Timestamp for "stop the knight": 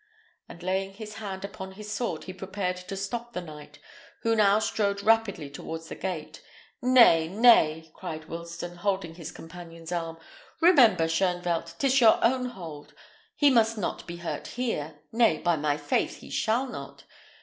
2.97-3.77